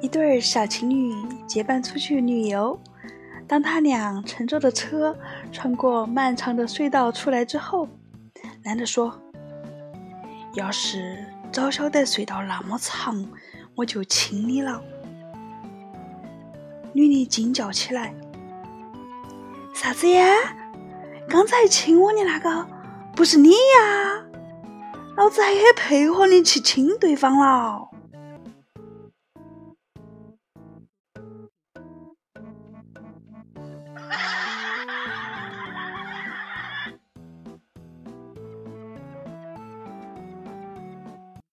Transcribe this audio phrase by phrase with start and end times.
[0.00, 1.12] 一对小情侣
[1.46, 2.78] 结伴出去旅游。
[3.46, 5.16] 当他俩乘坐的车
[5.50, 7.88] 穿过漫长的隧道出来之后，
[8.62, 9.18] 男的说
[10.54, 13.26] ：“要是早晓得隧道那么长，
[13.74, 14.82] 我就亲你了。”
[16.92, 18.14] 女的惊叫起来
[19.74, 20.26] ：“啥子呀？
[21.28, 22.66] 刚才亲我的那个
[23.16, 24.24] 不是你呀？
[25.16, 27.88] 老子还很配合你去亲对方了。”